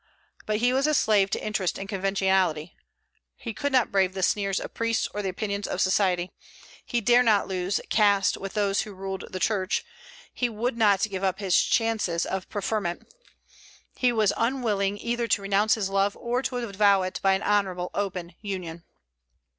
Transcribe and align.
But 0.47 0.57
he 0.57 0.73
was 0.73 0.87
a 0.87 0.95
slave 0.95 1.29
to 1.29 1.45
interest 1.45 1.77
and 1.77 1.87
conventionality. 1.87 2.75
He 3.35 3.53
could 3.53 3.71
not 3.71 3.91
brave 3.91 4.15
the 4.15 4.23
sneers 4.23 4.59
of 4.59 4.73
priests 4.73 5.07
or 5.13 5.21
the 5.21 5.29
opinions 5.29 5.67
of 5.67 5.79
society; 5.79 6.31
he 6.83 7.01
dared 7.01 7.25
not 7.25 7.47
lose 7.47 7.79
caste 7.91 8.35
with 8.35 8.53
those 8.55 8.81
who 8.81 8.95
ruled 8.95 9.25
the 9.31 9.39
Church; 9.39 9.85
he 10.33 10.49
would 10.49 10.75
not 10.75 11.03
give 11.07 11.23
up 11.23 11.37
his 11.37 11.61
chances 11.63 12.25
of 12.25 12.49
preferment. 12.49 13.13
He 13.95 14.11
was 14.11 14.33
unwilling 14.37 14.97
either 14.97 15.27
to 15.27 15.41
renounce 15.43 15.75
his 15.75 15.87
love, 15.91 16.17
or 16.17 16.41
to 16.41 16.57
avow 16.57 17.03
it 17.03 17.19
by 17.21 17.33
an 17.33 17.43
honorable, 17.43 17.91
open 17.93 18.33
union. 18.41 18.83